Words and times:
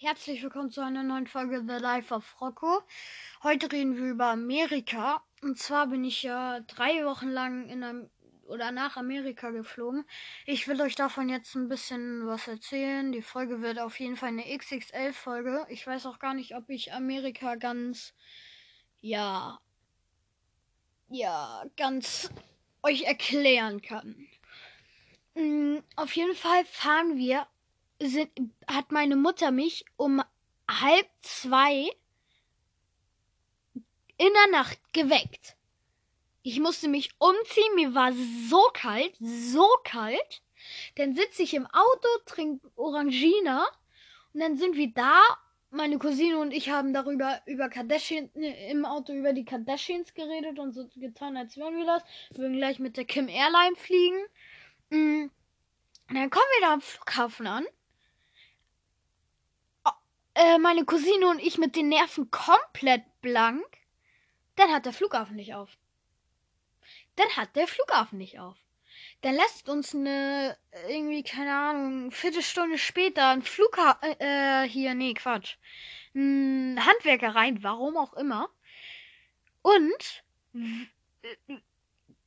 Herzlich 0.00 0.44
willkommen 0.44 0.70
zu 0.70 0.80
einer 0.80 1.02
neuen 1.02 1.26
Folge 1.26 1.64
The 1.66 1.82
Life 1.82 2.14
of 2.14 2.40
Rocco. 2.40 2.82
Heute 3.42 3.72
reden 3.72 3.96
wir 3.96 4.04
über 4.04 4.26
Amerika. 4.26 5.24
Und 5.42 5.58
zwar 5.58 5.88
bin 5.88 6.04
ich 6.04 6.22
ja 6.22 6.60
drei 6.60 7.04
Wochen 7.04 7.26
lang 7.30 7.68
in 7.68 7.82
einem, 7.82 8.08
oder 8.46 8.70
nach 8.70 8.96
Amerika 8.96 9.50
geflogen. 9.50 10.04
Ich 10.46 10.68
will 10.68 10.80
euch 10.82 10.94
davon 10.94 11.28
jetzt 11.28 11.56
ein 11.56 11.68
bisschen 11.68 12.28
was 12.28 12.46
erzählen. 12.46 13.10
Die 13.10 13.22
Folge 13.22 13.60
wird 13.60 13.80
auf 13.80 13.98
jeden 13.98 14.14
Fall 14.16 14.28
eine 14.28 14.44
XXL-Folge. 14.56 15.66
Ich 15.68 15.84
weiß 15.84 16.06
auch 16.06 16.20
gar 16.20 16.34
nicht, 16.34 16.54
ob 16.54 16.70
ich 16.70 16.92
Amerika 16.92 17.56
ganz, 17.56 18.14
ja, 19.00 19.58
ja, 21.08 21.64
ganz 21.76 22.30
euch 22.84 23.02
erklären 23.02 23.82
kann. 23.82 24.28
Mm, 25.34 25.78
Auf 25.96 26.14
jeden 26.14 26.36
Fall 26.36 26.64
fahren 26.66 27.16
wir, 27.16 27.48
sind, 28.00 28.30
hat 28.66 28.92
meine 28.92 29.16
Mutter 29.16 29.50
mich 29.50 29.84
um 29.96 30.22
halb 30.68 31.08
zwei 31.22 31.90
in 34.18 34.32
der 34.32 34.50
Nacht 34.50 34.78
geweckt. 34.92 35.56
Ich 36.42 36.60
musste 36.60 36.88
mich 36.88 37.10
umziehen, 37.18 37.74
mir 37.74 37.94
war 37.94 38.12
so 38.48 38.62
kalt, 38.72 39.14
so 39.20 39.66
kalt. 39.84 40.42
Dann 40.96 41.14
sitze 41.14 41.42
ich 41.42 41.54
im 41.54 41.66
Auto, 41.66 42.08
trinke 42.26 42.70
Orangina 42.76 43.66
und 44.32 44.40
dann 44.40 44.56
sind 44.56 44.76
wir 44.76 44.92
da. 44.92 45.20
Meine 45.70 45.98
Cousine 45.98 46.38
und 46.38 46.52
ich 46.52 46.70
haben 46.70 46.94
darüber 46.94 47.42
über 47.44 47.68
Kardashian 47.68 48.30
im 48.32 48.86
Auto 48.86 49.12
über 49.12 49.34
die 49.34 49.44
Kardashians 49.44 50.14
geredet 50.14 50.58
und 50.58 50.72
so 50.72 50.88
getan, 50.96 51.36
als 51.36 51.58
wären 51.58 51.76
wir 51.76 51.84
das. 51.84 52.02
Wir 52.30 52.38
würden 52.38 52.56
gleich 52.56 52.78
mit 52.78 52.96
der 52.96 53.04
Kim 53.04 53.28
Airline 53.28 53.76
fliegen. 53.76 54.24
Mm. 54.88 55.30
Und 56.08 56.14
dann 56.14 56.30
kommen 56.30 56.46
wir 56.58 56.66
da 56.66 56.72
am 56.72 56.80
Flughafen 56.80 57.46
an. 57.46 57.66
Äh, 60.58 60.60
meine 60.60 60.84
Cousine 60.84 61.28
und 61.28 61.40
ich 61.40 61.58
mit 61.58 61.76
den 61.76 61.88
Nerven 61.88 62.30
komplett 62.30 63.02
blank. 63.20 63.64
Dann 64.56 64.72
hat 64.72 64.86
der 64.86 64.92
Flughafen 64.92 65.36
nicht 65.36 65.54
auf. 65.54 65.70
Dann 67.16 67.28
hat 67.36 67.56
der 67.56 67.66
Flughafen 67.66 68.18
nicht 68.18 68.38
auf. 68.38 68.56
Dann 69.22 69.34
lässt 69.34 69.68
uns 69.68 69.94
eine, 69.94 70.56
irgendwie, 70.88 71.22
keine 71.22 71.54
Ahnung, 71.54 72.10
Viertelstunde 72.10 72.78
später 72.78 73.28
ein 73.28 73.42
Flughafen, 73.42 74.20
äh, 74.20 74.68
hier, 74.68 74.94
nee, 74.94 75.14
Quatsch. 75.14 75.56
Ein 76.14 76.84
Handwerker 76.84 77.34
rein, 77.34 77.62
warum 77.62 77.96
auch 77.96 78.14
immer. 78.14 78.48
Und 79.62 80.24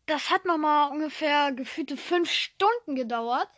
das 0.05 0.29
hat 0.29 0.45
nochmal 0.45 0.91
ungefähr 0.91 1.51
gefühlte 1.53 1.97
fünf 1.97 2.29
Stunden 2.29 2.95
gedauert, 2.95 3.49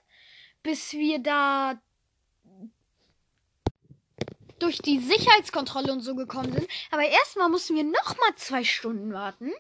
bis 0.62 0.94
wir 0.94 1.20
da 1.20 1.82
durch 4.64 4.78
die 4.78 5.00
Sicherheitskontrolle 5.00 5.92
und 5.92 6.00
so 6.00 6.16
gekommen 6.16 6.54
sind. 6.54 6.68
Aber 6.90 7.04
erstmal 7.04 7.50
mussten 7.50 7.76
wir 7.76 7.84
nochmal 7.84 8.34
zwei 8.38 8.64
Stunden 8.64 9.12
warten, 9.12 9.52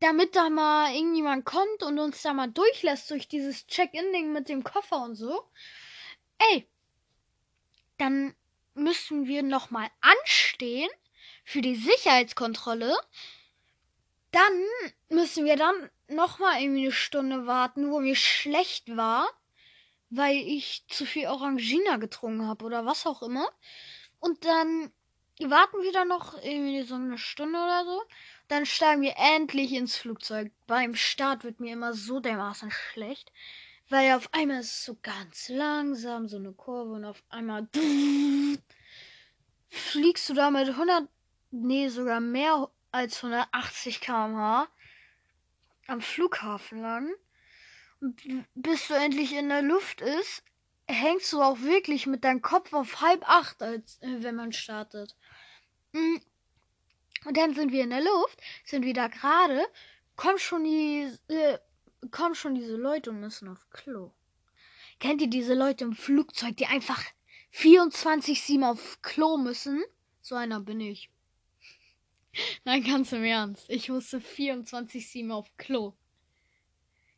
damit 0.00 0.36
da 0.36 0.50
mal 0.50 0.94
irgendjemand 0.94 1.46
kommt 1.46 1.82
und 1.82 1.98
uns 1.98 2.20
da 2.20 2.34
mal 2.34 2.50
durchlässt 2.50 3.10
durch 3.10 3.28
dieses 3.28 3.66
Check-in-Ding 3.66 4.32
mit 4.32 4.50
dem 4.50 4.62
Koffer 4.62 5.02
und 5.02 5.16
so. 5.16 5.42
Ey, 6.38 6.68
dann 7.96 8.34
müssen 8.74 9.26
wir 9.26 9.42
nochmal 9.42 9.88
anstehen 10.02 10.90
für 11.42 11.62
die 11.62 11.76
Sicherheitskontrolle. 11.76 12.94
Dann 14.32 14.64
müssen 15.08 15.46
wir 15.46 15.56
dann 15.56 15.90
nochmal 16.08 16.60
irgendwie 16.60 16.82
eine 16.82 16.92
Stunde 16.92 17.46
warten, 17.46 17.90
wo 17.90 18.00
mir 18.00 18.16
schlecht 18.16 18.96
war, 18.96 19.30
weil 20.16 20.36
ich 20.36 20.84
zu 20.88 21.04
viel 21.06 21.26
Orangina 21.26 21.96
getrunken 21.96 22.46
habe 22.46 22.64
oder 22.64 22.86
was 22.86 23.06
auch 23.06 23.22
immer. 23.22 23.48
Und 24.20 24.44
dann 24.44 24.92
warten 25.40 25.82
wir 25.82 25.92
dann 25.92 26.08
noch 26.08 26.40
irgendwie 26.42 26.82
so 26.82 26.94
eine 26.94 27.18
Stunde 27.18 27.58
oder 27.58 27.84
so. 27.84 28.02
Dann 28.48 28.66
steigen 28.66 29.02
wir 29.02 29.14
endlich 29.16 29.72
ins 29.72 29.96
Flugzeug. 29.96 30.52
Beim 30.66 30.94
Start 30.94 31.44
wird 31.44 31.60
mir 31.60 31.72
immer 31.72 31.94
so 31.94 32.20
dermaßen 32.20 32.70
schlecht, 32.70 33.32
weil 33.88 34.12
auf 34.12 34.32
einmal 34.32 34.60
ist 34.60 34.72
es 34.72 34.84
so 34.84 34.96
ganz 35.02 35.48
langsam, 35.48 36.28
so 36.28 36.36
eine 36.36 36.52
Kurve 36.52 36.92
und 36.92 37.04
auf 37.04 37.22
einmal 37.28 37.68
fliegst 39.68 40.28
du 40.28 40.34
da 40.34 40.50
mit 40.50 40.68
100, 40.68 41.08
nee, 41.50 41.88
sogar 41.88 42.20
mehr 42.20 42.70
als 42.92 43.24
180 43.24 44.00
km/h 44.00 44.68
am 45.86 46.00
Flughafen 46.00 46.80
lang. 46.80 47.12
Bis 48.54 48.88
du 48.88 48.94
endlich 48.94 49.32
in 49.32 49.48
der 49.48 49.62
Luft 49.62 50.00
ist, 50.00 50.42
hängst 50.86 51.32
du 51.32 51.40
auch 51.40 51.60
wirklich 51.60 52.06
mit 52.06 52.24
deinem 52.24 52.42
Kopf 52.42 52.72
auf 52.72 53.00
halb 53.00 53.26
acht, 53.28 53.62
als 53.62 53.98
äh, 54.02 54.22
wenn 54.22 54.36
man 54.36 54.52
startet. 54.52 55.16
Mm. 55.92 56.16
Und 57.24 57.36
dann 57.36 57.54
sind 57.54 57.72
wir 57.72 57.82
in 57.82 57.90
der 57.90 58.02
Luft, 58.02 58.38
sind 58.64 58.84
wieder 58.84 59.08
gerade, 59.08 59.64
kommen 60.16 60.38
schon 60.38 60.64
die, 60.64 61.10
äh, 61.28 61.58
kommen 62.10 62.34
schon 62.34 62.54
diese 62.54 62.76
Leute 62.76 63.10
und 63.10 63.20
müssen 63.20 63.48
auf 63.48 63.70
Klo. 63.70 64.12
Kennt 65.00 65.22
ihr 65.22 65.30
diese 65.30 65.54
Leute 65.54 65.84
im 65.84 65.94
Flugzeug, 65.94 66.56
die 66.58 66.66
einfach 66.66 67.02
24-7 67.54 68.68
auf 68.68 69.00
Klo 69.00 69.38
müssen? 69.38 69.82
So 70.20 70.34
einer 70.34 70.60
bin 70.60 70.80
ich. 70.80 71.10
Nein, 72.64 72.84
ganz 72.84 73.12
im 73.12 73.24
Ernst. 73.24 73.70
Ich 73.70 73.88
musste 73.88 74.18
24-7 74.18 75.30
auf 75.30 75.48
Klo. 75.56 75.94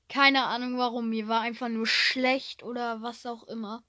Keine 0.08 0.44
Ahnung 0.44 0.78
warum. 0.78 1.08
Mir 1.10 1.28
war 1.28 1.40
einfach 1.40 1.68
nur 1.68 1.86
schlecht 1.86 2.62
oder 2.62 3.02
was 3.02 3.26
auch 3.26 3.44
immer. 3.44 3.84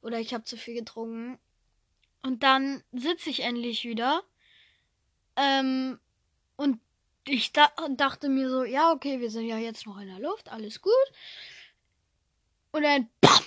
Oder 0.00 0.20
ich 0.20 0.34
habe 0.34 0.44
zu 0.44 0.56
viel 0.56 0.74
getrunken. 0.74 1.38
Und 2.22 2.42
dann 2.42 2.82
sitze 2.92 3.30
ich 3.30 3.40
endlich 3.40 3.84
wieder. 3.84 4.22
Ähm, 5.36 5.98
und 6.56 6.80
ich 7.26 7.52
da 7.52 7.70
dachte 7.90 8.28
mir 8.28 8.50
so, 8.50 8.64
ja, 8.64 8.92
okay, 8.92 9.20
wir 9.20 9.30
sind 9.30 9.46
ja 9.46 9.58
jetzt 9.58 9.86
noch 9.86 9.98
in 9.98 10.08
der 10.08 10.20
Luft, 10.20 10.50
alles 10.50 10.80
gut. 10.80 10.92
Und 12.72 12.82
dann 12.82 13.08
BAM! 13.20 13.44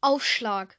Aufschlag. 0.00 0.76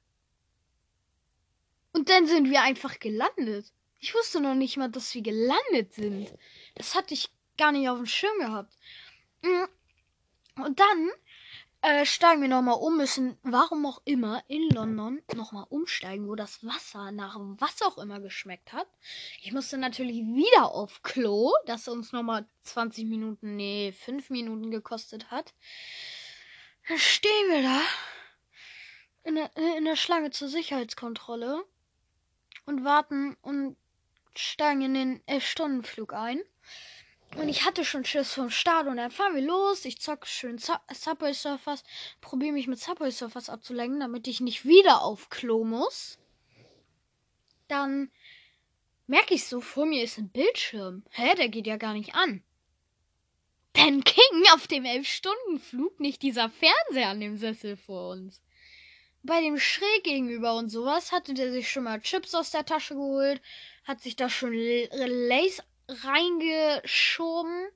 Und 1.93 2.09
dann 2.09 2.27
sind 2.27 2.49
wir 2.49 2.61
einfach 2.61 2.99
gelandet. 2.99 3.71
Ich 3.99 4.13
wusste 4.13 4.41
noch 4.41 4.55
nicht 4.55 4.77
mal, 4.77 4.89
dass 4.89 5.13
wir 5.13 5.21
gelandet 5.21 5.93
sind. 5.93 6.33
Das 6.75 6.95
hatte 6.95 7.13
ich 7.13 7.29
gar 7.57 7.71
nicht 7.71 7.87
auf 7.87 7.97
dem 7.97 8.05
Schirm 8.05 8.37
gehabt. 8.39 8.77
Und 10.55 10.79
dann 10.79 11.09
äh, 11.81 12.05
steigen 12.05 12.41
wir 12.41 12.47
nochmal 12.47 12.79
um, 12.79 12.95
müssen, 12.95 13.37
warum 13.43 13.85
auch 13.85 14.01
immer, 14.05 14.41
in 14.47 14.69
London 14.69 15.21
nochmal 15.35 15.65
umsteigen, 15.69 16.29
wo 16.29 16.35
das 16.35 16.65
Wasser 16.65 17.11
nach 17.11 17.35
was 17.37 17.81
auch 17.81 17.97
immer 17.97 18.21
geschmeckt 18.21 18.71
hat. 18.71 18.87
Ich 19.41 19.51
musste 19.51 19.77
natürlich 19.77 20.17
wieder 20.17 20.71
auf 20.71 21.03
Klo, 21.03 21.51
das 21.65 21.89
uns 21.89 22.13
nochmal 22.13 22.47
20 22.63 23.05
Minuten, 23.05 23.57
nee, 23.57 23.91
5 23.91 24.29
Minuten 24.29 24.71
gekostet 24.71 25.29
hat. 25.29 25.53
Dann 26.87 26.97
stehen 26.97 27.49
wir 27.49 27.63
da 27.63 27.81
in 29.23 29.35
der, 29.35 29.77
in 29.77 29.83
der 29.83 29.97
Schlange 29.97 30.31
zur 30.31 30.47
Sicherheitskontrolle 30.47 31.65
und 32.65 32.85
warten 32.85 33.35
und 33.41 33.75
steigen 34.35 34.81
in 34.83 34.93
den 34.93 35.21
11-Stunden-Flug 35.25 36.13
ein. 36.13 36.41
Und 37.35 37.49
ich 37.49 37.65
hatte 37.65 37.83
schon 37.83 38.05
Schiss 38.05 38.33
vom 38.33 38.49
Start 38.49 38.87
und 38.87 38.97
dann 38.97 39.11
fahren 39.11 39.35
wir 39.35 39.41
los. 39.41 39.85
Ich 39.85 39.99
zocke 39.99 40.27
schön 40.27 40.57
Su 40.59 40.73
Subway 40.93 41.33
Surfers, 41.33 41.83
probiere 42.21 42.53
mich 42.53 42.67
mit 42.67 42.79
Subway 42.79 43.11
Surfers 43.11 43.49
abzulenken, 43.49 43.99
damit 43.99 44.27
ich 44.27 44.39
nicht 44.39 44.65
wieder 44.65 45.01
auf 45.01 45.29
Klo 45.29 45.63
muss. 45.63 46.19
Dann 47.67 48.11
merke 49.07 49.33
ich 49.33 49.45
so, 49.45 49.61
vor 49.61 49.85
mir 49.85 50.03
ist 50.03 50.17
ein 50.17 50.29
Bildschirm. 50.29 51.03
Hä, 51.09 51.35
der 51.35 51.49
geht 51.49 51.67
ja 51.67 51.77
gar 51.77 51.93
nicht 51.93 52.15
an. 52.15 52.43
Denn 53.75 54.03
King 54.03 54.43
auf 54.53 54.67
dem 54.67 54.83
11-Stunden-Flug 54.83 55.99
nicht 55.99 56.21
dieser 56.21 56.49
Fernseher 56.49 57.09
an 57.09 57.19
dem 57.19 57.37
Sessel 57.37 57.75
vor 57.75 58.11
uns. 58.11 58.41
Bei 59.23 59.41
dem 59.41 59.57
schräg 59.57 60.03
gegenüber 60.03 60.55
und 60.55 60.69
sowas 60.69 61.11
hatte 61.11 61.33
der 61.33 61.51
sich 61.51 61.71
schon 61.71 61.85
mal 61.85 62.01
Chips 62.01 62.35
aus 62.35 62.51
der 62.51 62.65
Tasche 62.65 62.93
geholt, 62.93 63.41
hat 63.85 64.01
sich 64.01 64.15
da 64.15 64.29
schon 64.29 64.53
Lace 64.53 65.63
reingeschoben 65.87 67.67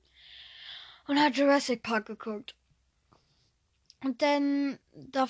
und 1.06 1.20
hat 1.20 1.36
Jurassic 1.36 1.82
Park 1.82 2.06
geguckt. 2.06 2.54
Und 4.02 4.22
dann, 4.22 4.78
da, 4.92 5.28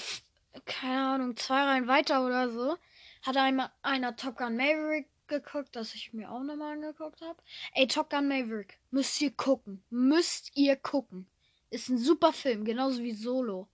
keine 0.66 1.08
Ahnung, 1.08 1.36
zwei 1.36 1.62
Reihen 1.62 1.88
weiter 1.88 2.25
oder 2.25 2.50
so, 2.50 2.76
hat 3.22 3.36
einmal 3.36 3.70
einer 3.82 4.16
Top 4.16 4.36
Gun 4.36 4.56
Maverick 4.56 5.06
geguckt, 5.26 5.76
das 5.76 5.94
ich 5.94 6.12
mir 6.12 6.30
auch 6.30 6.42
nochmal 6.42 6.75
angeguckt 6.75 7.20
habe. 7.20 7.38
Ey, 7.75 7.86
Top 7.86 8.10
Gun 8.10 8.28
Maverick, 8.28 8.78
müsst 8.90 9.20
ihr 9.20 9.30
gucken. 9.30 9.82
Müsst 9.90 10.56
ihr 10.56 10.76
gucken. 10.76 11.26
Ist 11.70 11.88
ein 11.88 11.98
super 11.98 12.32
Film, 12.32 12.64
genauso 12.64 13.02
wie 13.02 13.12
Solo 13.12 13.69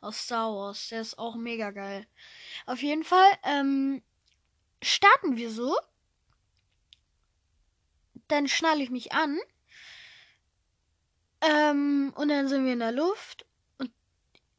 aus 0.00 0.24
Star 0.24 0.54
Wars. 0.54 0.88
Der 0.88 1.00
ist 1.00 1.18
auch 1.18 1.36
mega 1.36 1.70
geil. 1.70 2.06
Auf 2.66 2.82
jeden 2.82 3.04
Fall, 3.04 3.30
ähm, 3.44 4.02
starten 4.82 5.36
wir 5.36 5.50
so 5.50 5.76
dann 8.30 8.48
schnalle 8.48 8.82
ich 8.82 8.90
mich 8.90 9.12
an. 9.12 9.38
Ähm, 11.40 12.12
und 12.16 12.28
dann 12.28 12.48
sind 12.48 12.64
wir 12.64 12.72
in 12.72 12.80
der 12.80 12.92
Luft. 12.92 13.46
Und 13.78 13.90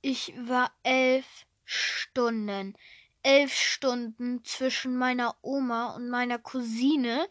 ich 0.01 0.33
war 0.37 0.71
elf 0.83 1.45
Stunden 1.63 2.75
elf 3.23 3.53
Stunden 3.53 4.43
zwischen 4.43 4.97
meiner 4.97 5.35
Oma 5.41 5.95
und 5.95 6.09
meiner 6.09 6.39
Cousine 6.39 7.27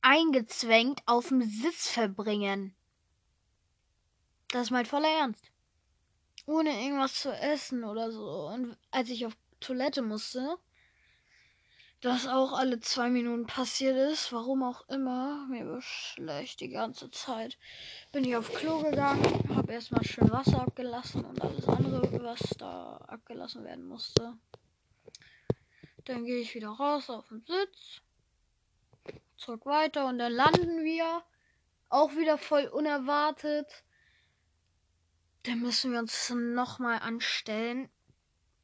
eingezwängt 0.00 1.02
auf 1.06 1.28
dem 1.28 1.42
Sitz 1.42 1.88
verbringen. 1.88 2.74
Das 4.48 4.62
ist 4.62 4.70
mein 4.70 4.86
voller 4.86 5.08
Ernst. 5.08 5.50
Ohne 6.46 6.70
irgendwas 6.82 7.14
zu 7.14 7.32
essen 7.32 7.84
oder 7.84 8.10
so. 8.10 8.48
Und 8.48 8.76
als 8.90 9.08
ich 9.10 9.24
auf 9.26 9.36
Toilette 9.60 10.02
musste, 10.02 10.58
das 12.02 12.26
auch 12.26 12.52
alle 12.52 12.80
zwei 12.80 13.10
Minuten 13.10 13.46
passiert 13.46 13.96
ist, 13.96 14.32
warum 14.32 14.64
auch 14.64 14.86
immer, 14.88 15.46
mir 15.46 15.70
war 15.70 15.80
schlecht 15.80 16.58
die 16.60 16.68
ganze 16.68 17.12
Zeit. 17.12 17.56
Bin 18.10 18.24
ich 18.24 18.34
auf 18.34 18.52
Klo 18.52 18.82
gegangen, 18.82 19.24
habe 19.54 19.72
erstmal 19.72 20.04
schön 20.04 20.28
Wasser 20.30 20.62
abgelassen 20.62 21.24
und 21.24 21.40
alles 21.40 21.66
andere, 21.68 22.22
was 22.24 22.40
da 22.58 22.96
abgelassen 23.06 23.64
werden 23.64 23.86
musste. 23.86 24.36
Dann 26.04 26.24
gehe 26.24 26.40
ich 26.40 26.56
wieder 26.56 26.70
raus 26.70 27.08
auf 27.08 27.28
den 27.28 27.44
Sitz, 27.46 28.02
zurück 29.36 29.64
weiter 29.64 30.06
und 30.06 30.18
dann 30.18 30.32
landen 30.32 30.82
wir. 30.82 31.22
Auch 31.88 32.16
wieder 32.16 32.38
voll 32.38 32.64
unerwartet. 32.64 33.84
Dann 35.44 35.60
müssen 35.60 35.92
wir 35.92 36.00
uns 36.00 36.30
nochmal 36.30 36.98
anstellen 36.98 37.90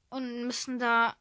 und 0.09 0.45
müssen 0.47 0.79
da 0.79 1.15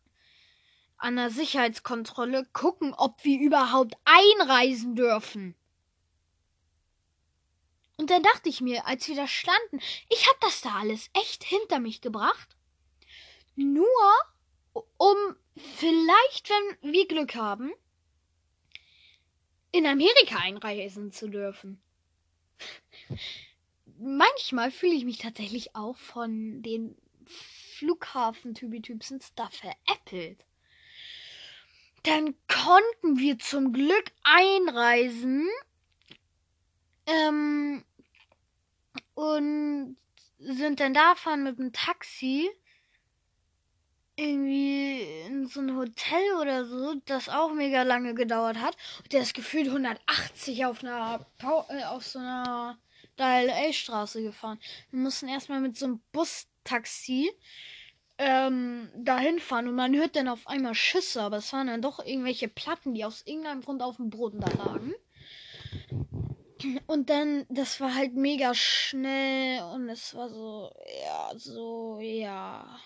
an 0.97 1.15
der 1.15 1.29
Sicherheitskontrolle 1.29 2.45
gucken, 2.53 2.93
ob 2.93 3.23
wir 3.23 3.39
überhaupt 3.39 3.95
einreisen 4.05 4.95
dürfen. 4.95 5.55
Und 7.97 8.11
dann 8.11 8.23
dachte 8.23 8.49
ich 8.49 8.61
mir, 8.61 8.85
als 8.85 9.07
wir 9.07 9.15
da 9.15 9.27
standen, 9.27 9.79
ich 10.09 10.27
habe 10.27 10.37
das 10.41 10.61
da 10.61 10.75
alles 10.75 11.09
echt 11.13 11.43
hinter 11.43 11.79
mich 11.79 12.01
gebracht. 12.01 12.55
Nur 13.55 13.85
um 14.97 15.17
vielleicht, 15.55 16.49
wenn 16.49 16.93
wir 16.93 17.07
Glück 17.07 17.35
haben, 17.35 17.71
in 19.71 19.85
Amerika 19.85 20.37
einreisen 20.37 21.11
zu 21.11 21.27
dürfen. 21.27 21.81
Manchmal 23.99 24.71
fühle 24.71 24.93
ich 24.93 25.05
mich 25.05 25.17
tatsächlich 25.17 25.75
auch 25.75 25.97
von 25.97 26.61
den 26.61 26.95
Flughafen-Typi-Typsens 27.25 29.33
da 29.35 29.49
veräppelt. 29.49 30.45
Dann 32.07 32.35
konnten 32.47 33.19
wir 33.19 33.37
zum 33.37 33.73
Glück 33.73 34.11
einreisen. 34.23 35.45
Ähm, 37.05 37.83
und 39.13 39.97
sind 40.39 40.79
dann 40.79 40.93
da 40.93 41.15
fahren 41.15 41.43
mit 41.43 41.59
dem 41.59 41.73
Taxi 41.73 42.49
irgendwie 44.15 45.01
in 45.25 45.47
so 45.47 45.59
ein 45.59 45.75
Hotel 45.75 46.33
oder 46.41 46.65
so, 46.65 46.95
das 47.05 47.27
auch 47.27 47.53
mega 47.53 47.83
lange 47.83 48.13
gedauert 48.13 48.57
hat. 48.57 48.77
Und 49.03 49.11
der 49.11 49.21
ist 49.21 49.33
gefühlt 49.33 49.67
180 49.67 50.65
auf 50.65 50.83
einer 50.83 51.25
äh, 51.41 51.83
auf 51.83 52.05
so 52.05 52.19
einer 52.19 52.79
DLA-Straße 53.19 54.23
gefahren. 54.23 54.59
Wir 54.91 54.99
mussten 55.01 55.27
erstmal 55.27 55.59
mit 55.59 55.77
so 55.77 55.85
einem 55.85 55.99
Bustaxi 56.13 57.31
ähm, 58.17 58.89
dahin 58.95 59.39
fahren 59.39 59.67
und 59.67 59.75
man 59.75 59.95
hört 59.95 60.15
dann 60.15 60.27
auf 60.27 60.47
einmal 60.47 60.73
Schüsse, 60.73 61.21
aber 61.21 61.37
es 61.37 61.53
waren 61.53 61.67
dann 61.67 61.81
doch 61.81 62.03
irgendwelche 62.03 62.47
Platten, 62.47 62.93
die 62.93 63.05
aus 63.05 63.21
irgendeinem 63.25 63.61
Grund 63.61 63.81
auf 63.81 63.97
dem 63.97 64.09
Boden 64.09 64.39
da 64.39 64.51
lagen. 64.63 64.93
Und 66.87 67.09
dann, 67.09 67.45
das 67.49 67.79
war 67.79 67.93
halt 67.93 68.15
mega 68.15 68.53
schnell 68.55 69.61
und 69.73 69.89
es 69.89 70.15
war 70.15 70.29
so, 70.29 70.71
ja, 71.03 71.31
so, 71.37 71.99
ja. 71.99 72.79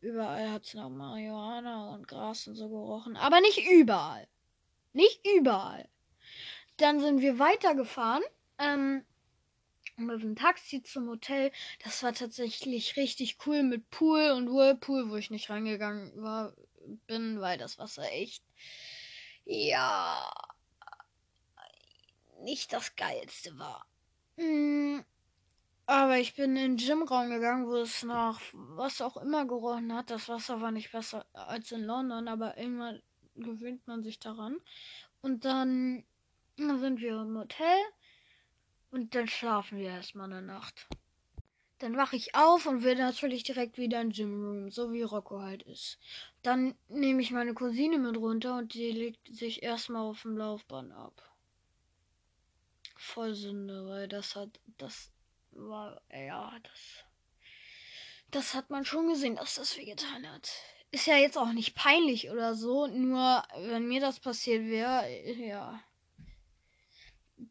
Überall 0.00 0.52
hat 0.52 0.64
es 0.64 0.74
nach 0.74 0.88
Marihuana 0.88 1.94
und 1.94 2.06
Gras 2.06 2.46
und 2.46 2.54
so 2.54 2.68
gerochen. 2.68 3.16
Aber 3.16 3.40
nicht 3.40 3.66
überall. 3.68 4.28
Nicht 4.92 5.26
überall. 5.26 5.88
Dann 6.76 7.00
sind 7.00 7.20
wir 7.20 7.38
weitergefahren. 7.40 8.22
Ähm, 8.58 9.04
mit 9.96 10.22
dem 10.22 10.36
Taxi 10.36 10.82
zum 10.82 11.08
Hotel. 11.08 11.52
Das 11.82 12.02
war 12.02 12.12
tatsächlich 12.12 12.96
richtig 12.96 13.38
cool 13.46 13.62
mit 13.62 13.90
Pool 13.90 14.30
und 14.30 14.50
Whirlpool, 14.50 15.10
wo 15.10 15.16
ich 15.16 15.30
nicht 15.30 15.50
reingegangen 15.50 16.12
war, 16.22 16.54
bin, 17.06 17.40
weil 17.40 17.58
das 17.58 17.78
Wasser 17.78 18.10
echt, 18.12 18.42
ja, 19.44 20.30
nicht 22.42 22.72
das 22.72 22.94
geilste 22.96 23.58
war. 23.58 23.86
Mm, 24.36 25.00
aber 25.86 26.18
ich 26.18 26.34
bin 26.34 26.56
in 26.56 26.76
den 26.76 26.86
Gymraum 26.86 27.30
gegangen, 27.30 27.66
wo 27.66 27.76
es 27.76 28.02
nach 28.02 28.40
was 28.52 29.00
auch 29.00 29.16
immer 29.16 29.46
gerochen 29.46 29.94
hat. 29.94 30.10
Das 30.10 30.28
Wasser 30.28 30.60
war 30.60 30.72
nicht 30.72 30.92
besser 30.92 31.26
als 31.32 31.72
in 31.72 31.84
London, 31.84 32.28
aber 32.28 32.58
irgendwann 32.58 33.02
gewöhnt 33.36 33.86
man 33.86 34.02
sich 34.02 34.18
daran. 34.18 34.58
Und 35.22 35.44
dann 35.44 36.04
sind 36.56 37.00
wir 37.00 37.20
im 37.20 37.38
Hotel 37.38 37.76
und 38.90 39.14
dann 39.14 39.28
schlafen 39.28 39.78
wir 39.78 39.88
erstmal 39.88 40.32
eine 40.32 40.42
Nacht. 40.42 40.86
Dann 41.78 41.96
wache 41.96 42.16
ich 42.16 42.34
auf 42.34 42.64
und 42.64 42.82
will 42.82 42.94
natürlich 42.94 43.42
direkt 43.42 43.76
wieder 43.76 44.00
in 44.00 44.10
Gymroom, 44.10 44.70
so 44.70 44.92
wie 44.92 45.02
Rocco 45.02 45.40
halt 45.40 45.62
ist. 45.64 45.98
Dann 46.42 46.74
nehme 46.88 47.20
ich 47.20 47.32
meine 47.32 47.52
Cousine 47.52 47.98
mit 47.98 48.16
runter 48.16 48.56
und 48.56 48.72
die 48.72 48.90
legt 48.92 49.28
sich 49.34 49.62
erstmal 49.62 50.02
auf 50.02 50.22
dem 50.22 50.38
Laufband 50.38 50.92
ab. 50.92 51.22
Voll 52.96 53.34
Sünde, 53.34 53.86
weil 53.86 54.08
das 54.08 54.36
hat, 54.36 54.48
das 54.78 55.10
war, 55.50 56.00
ja, 56.10 56.50
das, 56.62 57.04
das 58.30 58.54
hat 58.54 58.70
man 58.70 58.86
schon 58.86 59.08
gesehen, 59.08 59.36
dass 59.36 59.56
das 59.56 59.76
wehgetan 59.76 60.26
hat. 60.32 60.50
Ist 60.92 61.06
ja 61.06 61.18
jetzt 61.18 61.36
auch 61.36 61.52
nicht 61.52 61.74
peinlich 61.74 62.30
oder 62.30 62.54
so, 62.54 62.86
nur 62.86 63.42
wenn 63.58 63.86
mir 63.86 64.00
das 64.00 64.18
passiert 64.18 64.64
wäre, 64.64 65.06
ja 65.34 65.82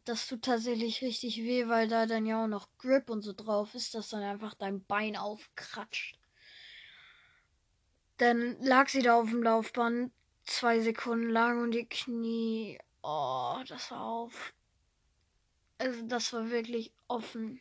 das 0.04 0.26
tut 0.26 0.42
tatsächlich 0.42 1.02
richtig 1.02 1.38
weh, 1.38 1.68
weil 1.68 1.88
da 1.88 2.06
dann 2.06 2.26
ja 2.26 2.42
auch 2.42 2.48
noch 2.48 2.68
Grip 2.78 3.08
und 3.08 3.22
so 3.22 3.32
drauf 3.32 3.74
ist, 3.74 3.94
dass 3.94 4.08
dann 4.08 4.22
einfach 4.22 4.54
dein 4.54 4.84
Bein 4.84 5.16
aufkratscht. 5.16 6.18
Dann 8.18 8.60
lag 8.62 8.88
sie 8.88 9.02
da 9.02 9.20
auf 9.20 9.30
dem 9.30 9.42
Laufband 9.42 10.12
zwei 10.44 10.80
Sekunden 10.80 11.28
lang 11.28 11.62
und 11.62 11.72
die 11.72 11.86
Knie, 11.86 12.78
oh, 13.02 13.58
das 13.68 13.90
war 13.90 14.02
auf. 14.02 14.54
Also 15.78 16.02
das 16.06 16.32
war 16.32 16.50
wirklich 16.50 16.92
offen. 17.08 17.60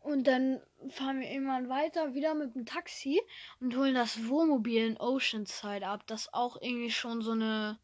Und 0.00 0.26
dann 0.26 0.60
fahren 0.90 1.20
wir 1.20 1.30
irgendwann 1.30 1.68
weiter, 1.68 2.14
wieder 2.14 2.34
mit 2.34 2.54
dem 2.54 2.66
Taxi 2.66 3.20
und 3.60 3.76
holen 3.76 3.94
das 3.94 4.28
Wohnmobil 4.28 4.86
in 4.86 5.00
Oceanside 5.00 5.86
ab, 5.86 6.06
das 6.06 6.32
auch 6.34 6.60
irgendwie 6.60 6.90
schon 6.90 7.22
so 7.22 7.32
eine 7.32 7.78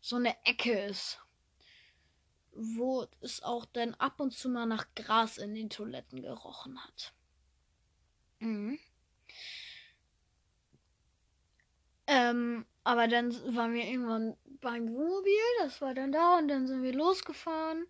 so 0.00 0.16
eine 0.16 0.34
Ecke 0.44 0.72
ist 0.86 1.22
wo 2.54 3.06
es 3.20 3.42
auch 3.42 3.64
dann 3.64 3.94
ab 3.94 4.20
und 4.20 4.32
zu 4.32 4.48
mal 4.48 4.66
nach 4.66 4.86
Gras 4.94 5.38
in 5.38 5.54
den 5.54 5.70
Toiletten 5.70 6.22
gerochen 6.22 6.82
hat. 6.82 7.12
Mhm. 8.40 8.78
Ähm, 12.06 12.66
aber 12.84 13.08
dann 13.08 13.32
waren 13.54 13.72
wir 13.74 13.84
irgendwann 13.84 14.36
beim 14.60 14.92
Wohnmobil, 14.92 15.32
das 15.60 15.80
war 15.80 15.94
dann 15.94 16.12
da 16.12 16.38
und 16.38 16.48
dann 16.48 16.66
sind 16.66 16.82
wir 16.82 16.92
losgefahren, 16.92 17.86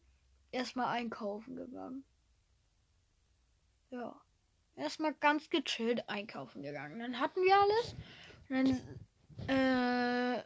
erstmal 0.53 0.87
einkaufen 0.87 1.57
gegangen. 1.57 2.05
Ja, 3.91 4.21
erstmal 4.77 5.15
ganz 5.15 5.51
gechillt 5.51 6.09
einkaufen 6.09 6.63
gegangen. 6.63 6.99
Dann 6.99 7.19
hatten 7.19 7.43
wir 7.43 7.57
alles 7.57 7.97
und 8.49 8.81
dann 9.49 10.39
äh, 10.39 10.43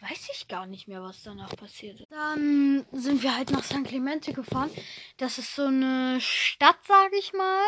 weiß 0.00 0.28
ich 0.32 0.48
gar 0.48 0.66
nicht 0.66 0.88
mehr, 0.88 1.02
was 1.02 1.22
danach 1.22 1.54
passiert 1.56 2.00
ist. 2.00 2.10
Dann 2.10 2.84
sind 2.92 3.22
wir 3.22 3.36
halt 3.36 3.50
nach 3.50 3.64
San 3.64 3.84
Clemente 3.84 4.32
gefahren. 4.32 4.70
Das 5.16 5.38
ist 5.38 5.54
so 5.54 5.66
eine 5.66 6.20
Stadt, 6.20 6.78
sag 6.86 7.12
ich 7.12 7.32
mal. 7.32 7.64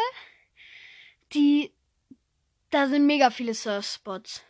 Die. 1.32 1.72
Da 2.70 2.86
sind 2.86 3.06
mega 3.06 3.30
viele 3.30 3.54
Surfspots. 3.54 4.42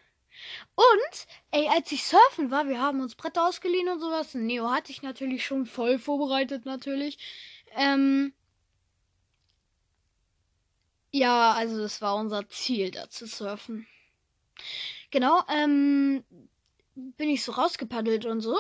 Und, 0.75 1.26
ey, 1.50 1.68
als 1.68 1.92
ich 1.92 2.04
surfen 2.04 2.50
war, 2.50 2.68
wir 2.68 2.80
haben 2.80 3.00
uns 3.00 3.14
Bretter 3.14 3.46
ausgeliehen 3.46 3.88
und 3.88 4.00
sowas. 4.00 4.34
Neo 4.34 4.70
hatte 4.70 4.90
ich 4.90 5.02
natürlich 5.02 5.44
schon 5.44 5.66
voll 5.66 5.98
vorbereitet, 5.98 6.64
natürlich. 6.64 7.18
Ähm. 7.76 8.32
Ja, 11.10 11.52
also 11.52 11.78
das 11.78 12.02
war 12.02 12.16
unser 12.16 12.48
Ziel, 12.48 12.90
da 12.90 13.08
zu 13.08 13.26
surfen. 13.26 13.87
Genau, 15.10 15.42
ähm, 15.48 16.25
bin 17.17 17.28
ich 17.28 17.45
so 17.45 17.52
rausgepaddelt 17.52 18.26
und 18.26 18.40
so. 18.40 18.59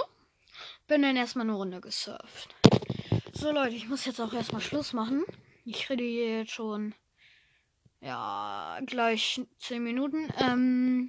Bin 0.86 1.02
dann 1.02 1.16
erstmal 1.16 1.46
eine 1.46 1.56
Runde 1.56 1.80
gesurft. 1.80 2.54
So 3.32 3.50
Leute, 3.52 3.74
ich 3.74 3.88
muss 3.88 4.04
jetzt 4.04 4.20
auch 4.20 4.32
erstmal 4.32 4.60
Schluss 4.60 4.92
machen. 4.92 5.24
Ich 5.64 5.88
rede 5.90 6.04
hier 6.04 6.38
jetzt 6.38 6.52
schon 6.52 6.94
ja 8.00 8.78
gleich 8.86 9.40
10 9.58 9.82
Minuten. 9.82 10.32
Ähm, 10.40 11.08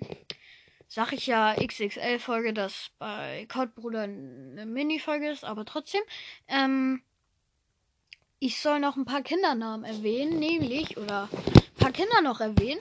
sag 0.88 1.14
ich 1.14 1.28
ja 1.28 1.56
XXL-Folge, 1.56 2.54
dass 2.54 2.92
bei 2.98 3.48
Codebruder 3.52 4.02
eine 4.02 4.66
Mini-Folge 4.66 5.30
ist, 5.30 5.44
aber 5.44 5.66
trotzdem. 5.66 6.02
Ähm, 6.48 7.02
ich 8.40 8.60
soll 8.60 8.80
noch 8.80 8.96
ein 8.96 9.06
paar 9.06 9.22
Kindernamen 9.22 9.86
erwähnen, 9.86 10.40
nämlich, 10.40 10.98
oder 10.98 11.30
ein 11.32 11.74
paar 11.78 11.92
Kinder 11.92 12.22
noch 12.22 12.40
erwähnen, 12.40 12.80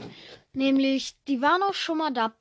nämlich, 0.53 1.17
die 1.27 1.43
waren 1.43 1.63
auch 1.63 1.75
schon 1.75 1.99
mal 1.99 2.13
dabei 2.13 2.35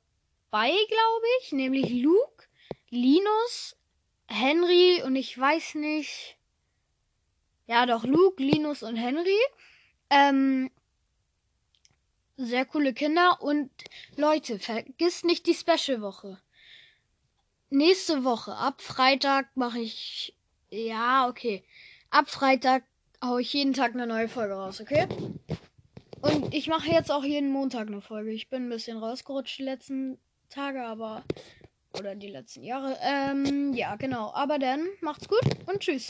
zwei, 0.50 0.70
glaube 0.70 1.26
ich, 1.40 1.52
nämlich 1.52 1.90
Luke, 2.02 2.44
Linus, 2.90 3.76
Henry 4.26 5.02
und 5.02 5.16
ich 5.16 5.36
weiß 5.38 5.74
nicht. 5.76 6.36
Ja, 7.66 7.86
doch, 7.86 8.04
Luke, 8.04 8.42
Linus 8.42 8.82
und 8.82 8.96
Henry. 8.96 9.38
Ähm, 10.10 10.70
sehr 12.36 12.64
coole 12.64 12.94
Kinder. 12.94 13.42
Und 13.42 13.70
Leute, 14.16 14.58
vergisst 14.58 15.24
nicht 15.24 15.46
die 15.46 15.54
Special-Woche. 15.54 16.40
Nächste 17.70 18.24
Woche, 18.24 18.54
ab 18.54 18.80
Freitag 18.80 19.54
mache 19.54 19.80
ich. 19.80 20.34
Ja, 20.70 21.28
okay. 21.28 21.62
Ab 22.10 22.30
Freitag 22.30 22.84
hau 23.22 23.36
ich 23.36 23.52
jeden 23.52 23.74
Tag 23.74 23.92
eine 23.92 24.06
neue 24.06 24.28
Folge 24.28 24.54
raus, 24.54 24.80
okay? 24.80 25.06
Und 26.22 26.54
ich 26.54 26.68
mache 26.68 26.90
jetzt 26.90 27.10
auch 27.10 27.24
jeden 27.24 27.50
Montag 27.50 27.88
eine 27.88 28.00
Folge. 28.00 28.30
Ich 28.30 28.48
bin 28.48 28.66
ein 28.66 28.70
bisschen 28.70 28.96
rausgerutscht 28.96 29.58
die 29.58 29.64
letzten 29.64 30.18
Tage, 30.48 30.82
aber. 30.82 31.22
Oder 31.98 32.14
die 32.14 32.28
letzten 32.28 32.62
Jahre. 32.62 32.96
Ähm, 33.02 33.72
ja, 33.72 33.96
genau. 33.96 34.32
Aber 34.34 34.58
dann 34.58 34.86
macht's 35.00 35.28
gut 35.28 35.40
und 35.66 35.80
tschüss. 35.80 36.06